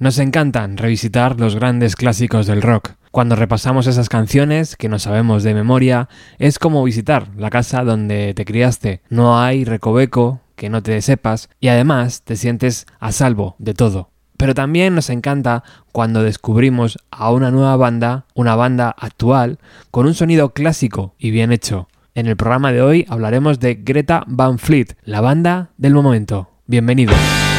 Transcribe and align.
Nos 0.00 0.18
encantan 0.18 0.78
revisitar 0.78 1.38
los 1.38 1.56
grandes 1.56 1.94
clásicos 1.94 2.46
del 2.46 2.62
rock. 2.62 2.92
Cuando 3.10 3.36
repasamos 3.36 3.86
esas 3.86 4.08
canciones 4.08 4.74
que 4.74 4.88
no 4.88 4.98
sabemos 4.98 5.42
de 5.42 5.52
memoria, 5.52 6.08
es 6.38 6.58
como 6.58 6.82
visitar 6.82 7.28
la 7.36 7.50
casa 7.50 7.84
donde 7.84 8.32
te 8.32 8.46
criaste. 8.46 9.02
No 9.10 9.38
hay 9.38 9.66
recoveco 9.66 10.40
que 10.56 10.70
no 10.70 10.82
te 10.82 11.02
sepas 11.02 11.50
y 11.60 11.68
además 11.68 12.22
te 12.22 12.36
sientes 12.36 12.86
a 12.98 13.12
salvo 13.12 13.56
de 13.58 13.74
todo. 13.74 14.08
Pero 14.38 14.54
también 14.54 14.94
nos 14.94 15.10
encanta 15.10 15.64
cuando 15.92 16.22
descubrimos 16.22 16.96
a 17.10 17.30
una 17.30 17.50
nueva 17.50 17.76
banda, 17.76 18.24
una 18.32 18.56
banda 18.56 18.96
actual, 18.98 19.58
con 19.90 20.06
un 20.06 20.14
sonido 20.14 20.54
clásico 20.54 21.14
y 21.18 21.30
bien 21.30 21.52
hecho. 21.52 21.88
En 22.14 22.26
el 22.26 22.38
programa 22.38 22.72
de 22.72 22.80
hoy 22.80 23.04
hablaremos 23.10 23.60
de 23.60 23.74
Greta 23.74 24.24
Van 24.26 24.58
Fleet, 24.58 24.96
la 25.04 25.20
banda 25.20 25.72
del 25.76 25.92
momento. 25.92 26.48
Bienvenidos. 26.66 27.49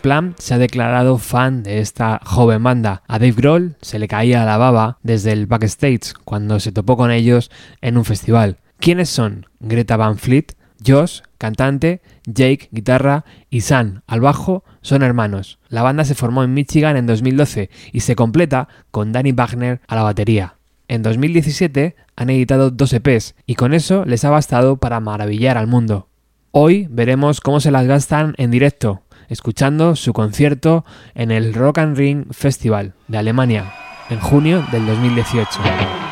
Plant 0.00 0.38
se 0.38 0.54
ha 0.54 0.58
declarado 0.58 1.18
fan 1.18 1.62
de 1.62 1.80
esta 1.80 2.20
joven 2.24 2.62
banda. 2.62 3.02
A 3.06 3.18
Dave 3.18 3.32
Grohl 3.32 3.76
se 3.80 3.98
le 3.98 4.08
caía 4.08 4.44
la 4.44 4.56
baba 4.56 4.98
desde 5.02 5.32
el 5.32 5.46
backstage 5.46 6.14
cuando 6.24 6.60
se 6.60 6.72
topó 6.72 6.96
con 6.96 7.10
ellos 7.10 7.50
en 7.80 7.96
un 7.96 8.04
festival. 8.04 8.58
¿Quiénes 8.78 9.10
son? 9.10 9.46
Greta 9.60 9.96
Van 9.96 10.16
Fleet, 10.16 10.54
Josh, 10.84 11.20
cantante, 11.38 12.00
Jake, 12.24 12.68
guitarra 12.70 13.24
y 13.50 13.60
Sam, 13.60 14.02
al 14.06 14.20
bajo, 14.20 14.64
son 14.80 15.02
hermanos. 15.02 15.58
La 15.68 15.82
banda 15.82 16.04
se 16.04 16.14
formó 16.14 16.42
en 16.42 16.54
Michigan 16.54 16.96
en 16.96 17.06
2012 17.06 17.70
y 17.92 18.00
se 18.00 18.16
completa 18.16 18.68
con 18.90 19.12
Danny 19.12 19.32
Wagner 19.32 19.80
a 19.86 19.96
la 19.96 20.02
batería. 20.02 20.56
En 20.88 21.02
2017 21.02 21.94
han 22.16 22.30
editado 22.30 22.70
dos 22.70 22.92
EPs 22.92 23.34
y 23.46 23.54
con 23.54 23.74
eso 23.74 24.04
les 24.04 24.24
ha 24.24 24.30
bastado 24.30 24.76
para 24.76 25.00
maravillar 25.00 25.56
al 25.56 25.66
mundo. 25.66 26.08
Hoy 26.52 26.88
veremos 26.90 27.40
cómo 27.40 27.60
se 27.60 27.70
las 27.70 27.86
gastan 27.86 28.34
en 28.38 28.50
directo, 28.50 29.02
escuchando 29.30 29.96
su 29.96 30.12
concierto 30.12 30.84
en 31.14 31.30
el 31.30 31.54
Rock 31.54 31.78
and 31.78 31.96
Ring 31.96 32.26
Festival 32.32 32.92
de 33.08 33.16
Alemania 33.16 33.72
en 34.10 34.20
junio 34.20 34.62
del 34.72 34.86
2018. 34.86 36.09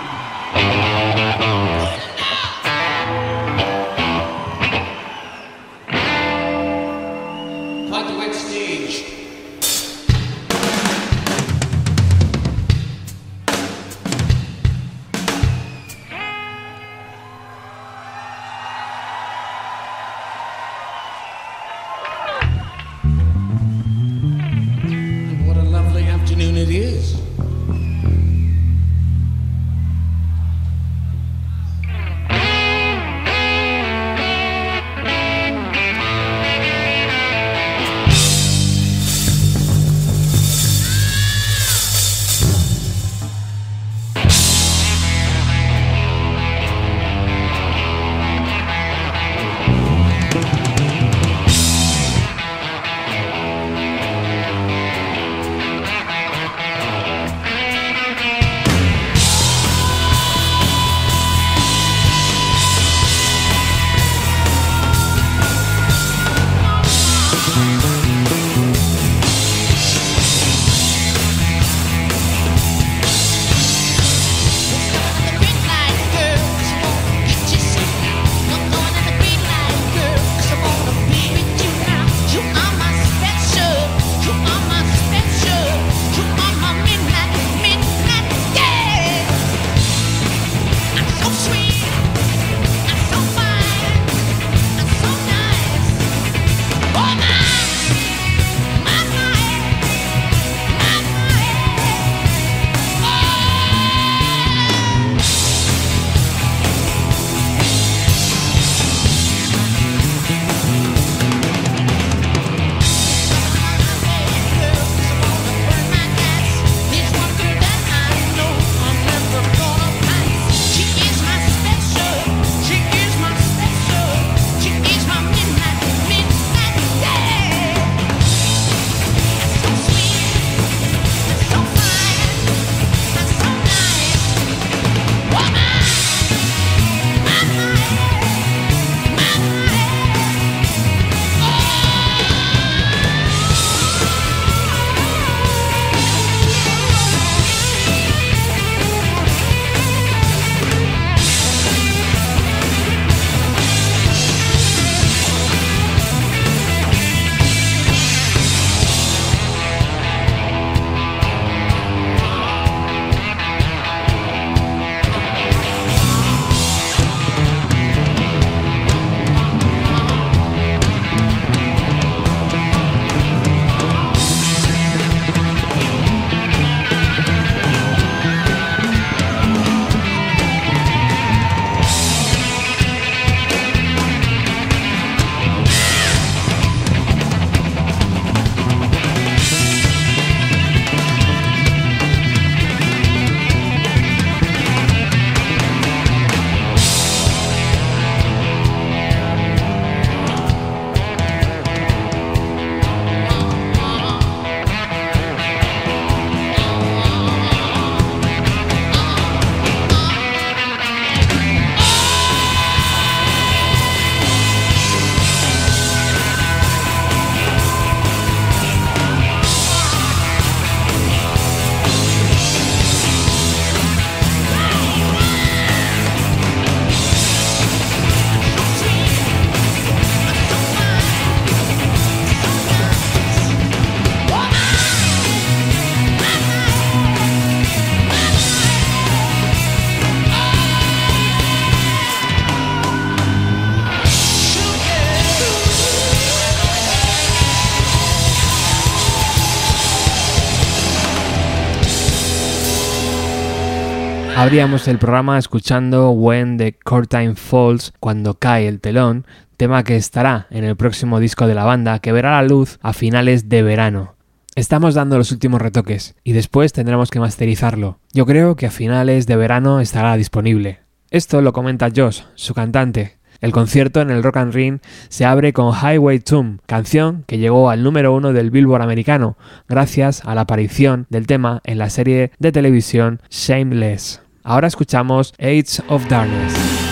Abríamos 254.39 254.87
el 254.87 254.99
programa 254.99 255.37
escuchando 255.37 256.13
When 256.13 256.59
the 256.59 256.73
Curtain 256.73 257.35
Falls, 257.35 257.93
cuando 257.99 258.35
cae 258.35 258.69
el 258.69 258.79
telón, 258.79 259.27
tema 259.57 259.83
que 259.83 259.97
estará 259.97 260.47
en 260.51 260.63
el 260.63 260.77
próximo 260.77 261.19
disco 261.19 261.49
de 261.49 261.57
la 261.57 261.65
banda 261.65 261.99
que 261.99 262.13
verá 262.13 262.41
la 262.41 262.47
luz 262.47 262.79
a 262.81 262.93
finales 262.93 263.49
de 263.49 263.65
verano. 263.65 264.15
Estamos 264.55 264.95
dando 264.95 265.19
los 265.19 265.33
últimos 265.33 265.61
retoques 265.61 266.15
y 266.23 266.35
después 266.35 266.73
tendremos 266.73 267.11
que 267.11 267.19
masterizarlo. 267.19 267.99
Yo 268.13 268.27
creo 268.27 268.55
que 268.55 268.67
a 268.67 268.71
finales 268.71 269.27
de 269.27 269.35
verano 269.35 269.81
estará 269.81 270.17
disponible. 270.17 270.83
Esto 271.11 271.43
lo 271.43 271.53
comenta 271.53 271.89
Josh, 271.95 272.21
su 272.37 272.55
cantante. 272.55 273.19
El 273.41 273.51
concierto 273.51 274.01
en 274.01 274.11
el 274.11 274.23
Rock 274.23 274.37
and 274.37 274.55
Ring 274.55 274.79
se 275.09 275.25
abre 275.25 275.53
con 275.53 275.75
Highway 275.75 276.21
Tomb, 276.21 276.61
canción 276.67 277.25
que 277.27 277.39
llegó 277.39 277.71
al 277.71 277.83
número 277.83 278.15
uno 278.15 278.33
del 278.33 278.53
Billboard 278.53 278.83
americano, 278.83 279.37
gracias 279.69 280.23
a 280.25 280.37
la 280.37 280.43
aparición 280.43 281.07
del 281.11 281.27
tema 281.27 281.61
en 281.65 281.79
la 281.79 281.91
serie 281.91 282.31
de 282.39 282.53
televisión 282.53 283.21
Shameless. 283.31 284.28
Ahora 284.49 284.67
escuchamos 284.67 285.35
Age 285.39 285.83
of 285.89 286.09
Darkness. 286.09 286.88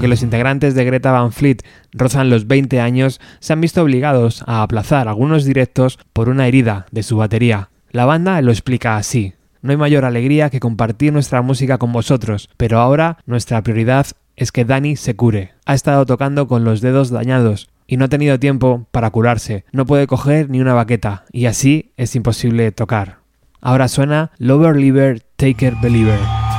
Aunque 0.00 0.08
los 0.08 0.22
integrantes 0.22 0.74
de 0.74 0.86
Greta 0.86 1.12
Van 1.12 1.30
Fleet 1.30 1.58
rozan 1.92 2.30
los 2.30 2.46
20 2.46 2.80
años, 2.80 3.20
se 3.38 3.52
han 3.52 3.60
visto 3.60 3.82
obligados 3.82 4.42
a 4.46 4.62
aplazar 4.62 5.08
algunos 5.08 5.44
directos 5.44 5.98
por 6.14 6.30
una 6.30 6.46
herida 6.46 6.86
de 6.90 7.02
su 7.02 7.18
batería. 7.18 7.68
La 7.90 8.06
banda 8.06 8.40
lo 8.40 8.50
explica 8.50 8.96
así. 8.96 9.34
No 9.60 9.72
hay 9.72 9.76
mayor 9.76 10.06
alegría 10.06 10.48
que 10.48 10.58
compartir 10.58 11.12
nuestra 11.12 11.42
música 11.42 11.76
con 11.76 11.92
vosotros, 11.92 12.48
pero 12.56 12.80
ahora 12.80 13.18
nuestra 13.26 13.62
prioridad 13.62 14.06
es 14.36 14.52
que 14.52 14.64
Dani 14.64 14.96
se 14.96 15.16
cure. 15.16 15.52
Ha 15.66 15.74
estado 15.74 16.06
tocando 16.06 16.48
con 16.48 16.64
los 16.64 16.80
dedos 16.80 17.10
dañados 17.10 17.68
y 17.86 17.98
no 17.98 18.06
ha 18.06 18.08
tenido 18.08 18.40
tiempo 18.40 18.86
para 18.92 19.10
curarse. 19.10 19.66
No 19.70 19.84
puede 19.84 20.06
coger 20.06 20.48
ni 20.48 20.62
una 20.62 20.72
baqueta 20.72 21.26
y 21.30 21.44
así 21.44 21.92
es 21.98 22.16
imposible 22.16 22.72
tocar. 22.72 23.18
Ahora 23.60 23.86
suena 23.86 24.30
Lover 24.38 24.76
Liver 24.76 25.20
Taker 25.36 25.74
Believer. 25.82 26.49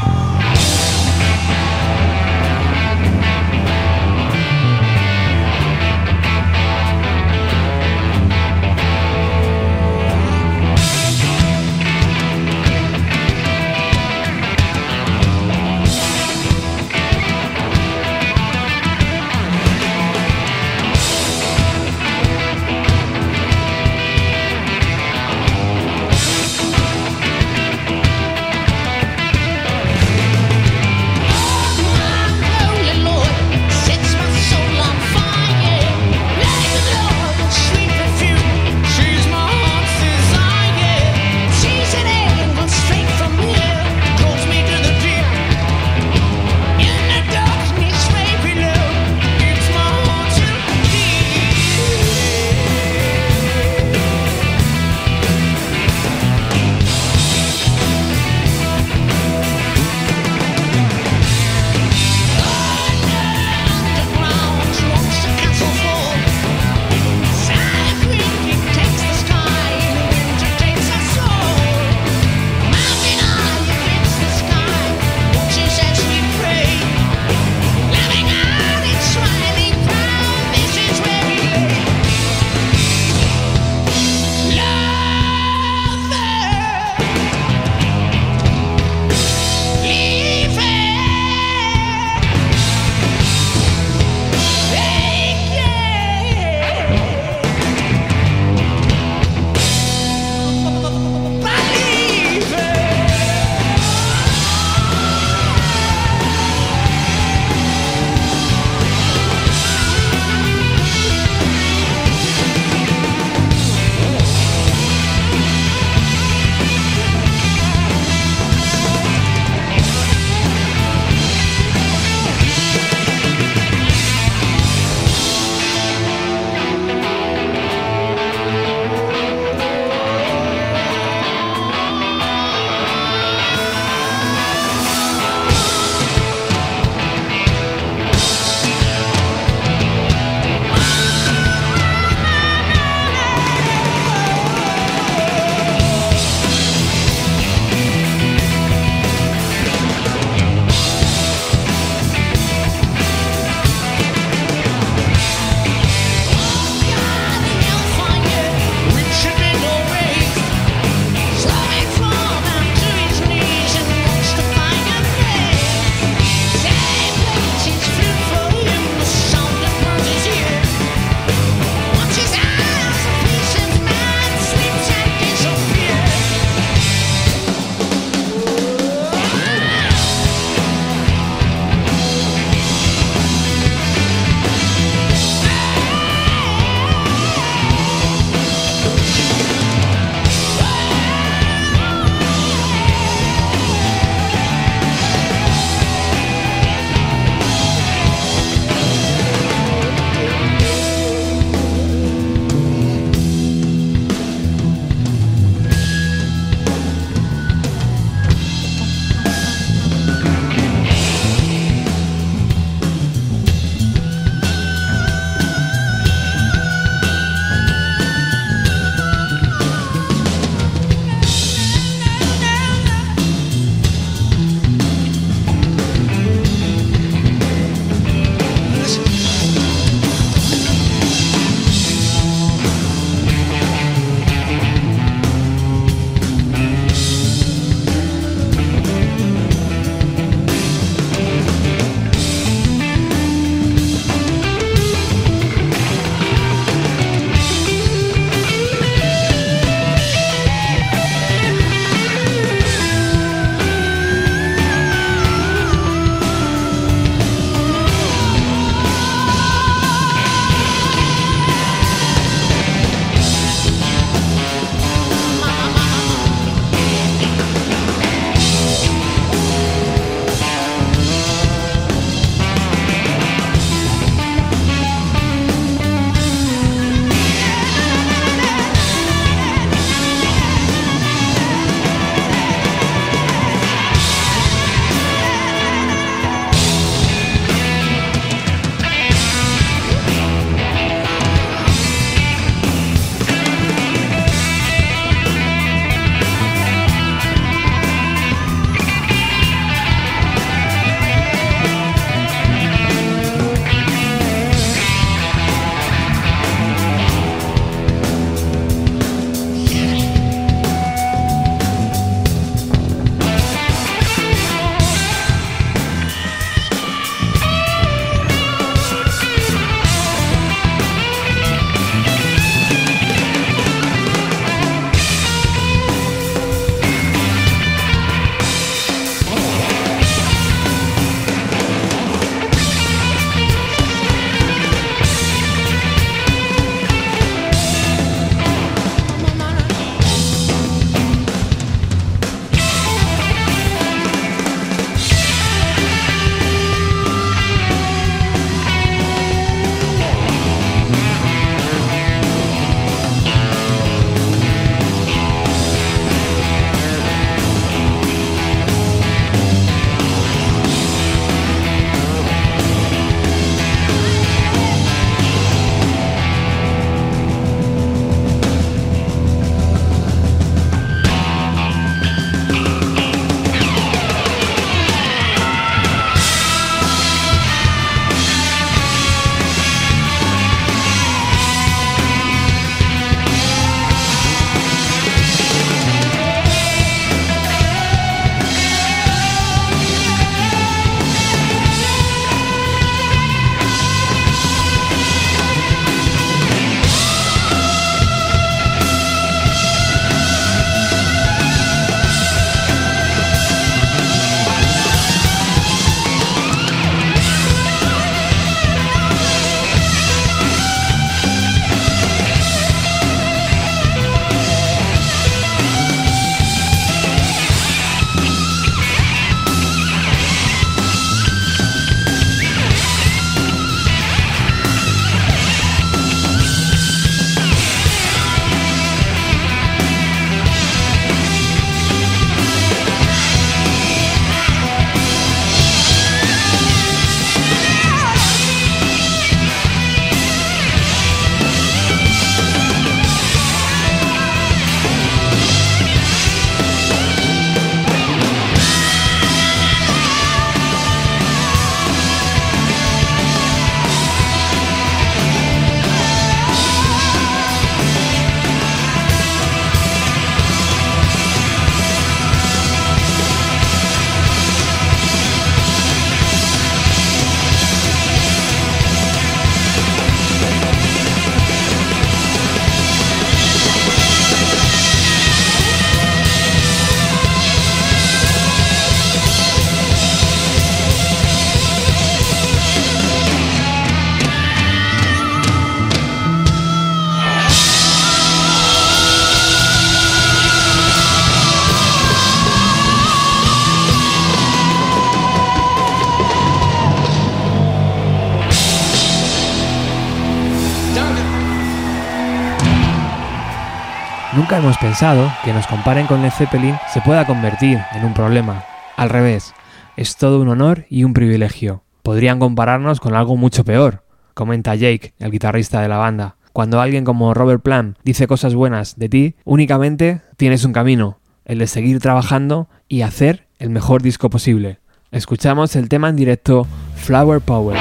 Que 505.02 505.52
nos 505.52 505.66
comparen 505.66 506.06
con 506.06 506.22
Led 506.22 506.30
Zeppelin 506.30 506.78
se 506.94 507.02
pueda 507.02 507.26
convertir 507.26 507.80
en 507.92 508.06
un 508.06 508.14
problema. 508.14 508.64
Al 508.98 509.10
revés, 509.10 509.52
es 509.98 510.16
todo 510.16 510.40
un 510.40 510.48
honor 510.48 510.86
y 510.92 511.06
un 511.06 511.14
privilegio. 511.14 511.82
Podrían 512.04 512.38
compararnos 512.38 513.00
con 513.00 513.16
algo 513.16 513.36
mucho 513.36 513.66
peor, 513.66 514.04
comenta 514.36 514.76
Jake, 514.76 515.16
el 515.18 515.32
guitarrista 515.32 515.82
de 515.82 515.88
la 515.88 515.98
banda. 515.98 516.36
Cuando 516.54 516.80
alguien 516.80 517.04
como 517.04 517.34
Robert 517.34 517.64
Plant 517.64 517.98
dice 518.04 518.28
cosas 518.28 518.54
buenas 518.54 518.96
de 518.96 519.10
ti, 519.10 519.36
únicamente 519.44 520.22
tienes 520.38 520.66
un 520.66 520.72
camino, 520.72 521.18
el 521.46 521.58
de 521.58 521.66
seguir 521.66 522.00
trabajando 522.00 522.70
y 522.88 523.02
hacer 523.02 523.48
el 523.58 523.72
mejor 523.72 524.04
disco 524.04 524.30
posible. 524.30 524.82
Escuchamos 525.10 525.76
el 525.76 525.90
tema 525.90 526.10
en 526.10 526.16
directo. 526.16 526.68
Flower 526.96 527.42
Power. 527.42 527.76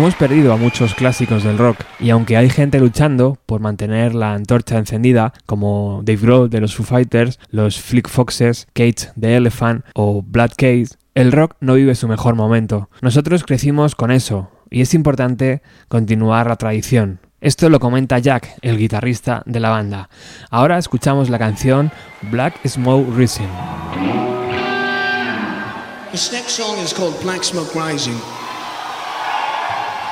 Hemos 0.00 0.14
perdido 0.14 0.54
a 0.54 0.56
muchos 0.56 0.94
clásicos 0.94 1.44
del 1.44 1.58
rock 1.58 1.84
y 1.98 2.08
aunque 2.08 2.38
hay 2.38 2.48
gente 2.48 2.80
luchando 2.80 3.36
por 3.44 3.60
mantener 3.60 4.14
la 4.14 4.32
antorcha 4.32 4.78
encendida, 4.78 5.34
como 5.44 6.00
Dave 6.02 6.22
Grohl 6.22 6.48
de 6.48 6.62
los 6.62 6.74
Foo 6.74 6.86
Fighters, 6.86 7.38
los 7.50 7.78
Flick 7.78 8.08
Foxes, 8.08 8.66
Cage 8.72 9.12
the 9.20 9.36
Elephant 9.36 9.84
o 9.92 10.22
Blood 10.22 10.52
Case, 10.56 10.96
el 11.14 11.32
rock 11.32 11.56
no 11.60 11.74
vive 11.74 11.94
su 11.94 12.08
mejor 12.08 12.34
momento. 12.34 12.88
Nosotros 13.02 13.44
crecimos 13.44 13.94
con 13.94 14.10
eso 14.10 14.50
y 14.70 14.80
es 14.80 14.94
importante 14.94 15.60
continuar 15.88 16.46
la 16.46 16.56
tradición. 16.56 17.20
Esto 17.42 17.68
lo 17.68 17.78
comenta 17.78 18.18
Jack, 18.18 18.56
el 18.62 18.78
guitarrista 18.78 19.42
de 19.44 19.60
la 19.60 19.68
banda. 19.68 20.08
Ahora 20.48 20.78
escuchamos 20.78 21.28
la 21.28 21.38
canción 21.38 21.92
Black 22.30 22.66
Smoke 22.66 23.14
Rising. 23.14 23.50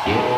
When 0.09 0.38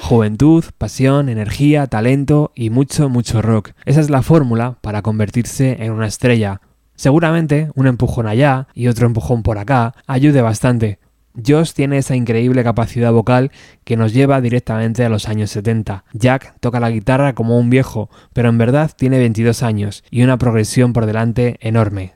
Juventud, 0.00 0.64
pasión, 0.78 1.28
energía, 1.28 1.86
talento 1.86 2.50
y 2.54 2.70
mucho, 2.70 3.10
mucho 3.10 3.42
rock. 3.42 3.72
Esa 3.84 4.00
es 4.00 4.08
la 4.08 4.22
fórmula 4.22 4.78
para 4.80 5.02
convertirse 5.02 5.76
en 5.80 5.92
una 5.92 6.06
estrella. 6.06 6.62
Seguramente 6.94 7.68
un 7.74 7.88
empujón 7.88 8.26
allá 8.26 8.68
y 8.72 8.88
otro 8.88 9.04
empujón 9.04 9.42
por 9.42 9.58
acá 9.58 9.94
ayude 10.06 10.40
bastante. 10.40 10.98
Josh 11.46 11.72
tiene 11.72 11.98
esa 11.98 12.16
increíble 12.16 12.64
capacidad 12.64 13.12
vocal 13.12 13.52
que 13.84 13.98
nos 13.98 14.14
lleva 14.14 14.40
directamente 14.40 15.04
a 15.04 15.10
los 15.10 15.28
años 15.28 15.50
70. 15.50 16.04
Jack 16.14 16.54
toca 16.60 16.80
la 16.80 16.88
guitarra 16.88 17.34
como 17.34 17.58
un 17.58 17.68
viejo, 17.68 18.08
pero 18.32 18.48
en 18.48 18.56
verdad 18.56 18.90
tiene 18.96 19.18
22 19.18 19.62
años 19.62 20.04
y 20.10 20.22
una 20.22 20.38
progresión 20.38 20.94
por 20.94 21.04
delante 21.04 21.58
enorme. 21.60 22.14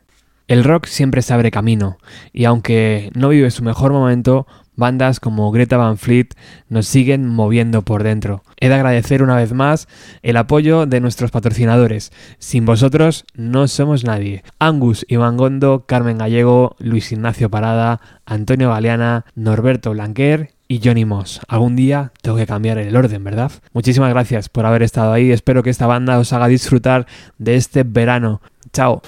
El 0.49 0.65
rock 0.65 0.87
siempre 0.87 1.21
se 1.21 1.35
abre 1.35 1.51
camino, 1.51 1.99
y 2.33 2.47
aunque 2.47 3.11
no 3.15 3.29
vive 3.29 3.51
su 3.51 3.63
mejor 3.63 3.93
momento, 3.93 4.47
bandas 4.79 5.21
como 5.21 5.51
Greta 5.51 5.77
Van 5.77 5.99
Fleet 5.99 6.29
nos 6.71 6.87
siguen 6.87 7.29
moviendo 7.29 7.83
por 7.83 8.03
dentro. 8.03 8.43
He 8.59 8.69
de 8.69 8.75
agradecer 8.75 9.23
una 9.23 9.37
vez 9.37 9.53
más 9.53 9.89
el 10.23 10.39
apoyo 10.39 10.87
de 10.87 11.01
nuestros 11.01 11.31
patrocinadores. 11.31 12.13
Sin 12.39 12.65
vosotros 12.65 13.27
no 13.35 13.69
somos 13.69 14.05
nadie. 14.05 14.43
Angus 14.59 15.05
Iván 15.09 15.37
Gondo, 15.37 15.85
Carmen 15.87 16.19
Gallego, 16.19 16.77
Luis 16.79 17.13
Ignacio 17.13 17.51
Parada, 17.51 18.01
Antonio 18.25 18.71
Galeana, 18.71 19.27
Norberto 19.35 19.91
Blanquer 19.91 20.55
y 20.69 20.81
Johnny 20.85 21.05
Moss. 21.05 21.41
Algún 21.49 21.75
día 21.77 22.13
tengo 22.23 22.37
que 22.37 22.47
cambiar 22.47 22.79
el 22.79 22.95
orden, 22.95 23.25
¿verdad? 23.25 23.51
Muchísimas 23.73 24.11
gracias 24.11 24.49
por 24.49 24.67
haber 24.67 24.83
estado 24.83 25.13
ahí. 25.13 25.33
Espero 25.33 25.63
que 25.63 25.71
esta 25.71 25.87
banda 25.87 26.19
os 26.19 26.33
haga 26.33 26.47
disfrutar 26.47 27.07
de 27.39 27.57
este 27.57 27.83
verano. 27.83 28.41
Chao. 28.73 29.03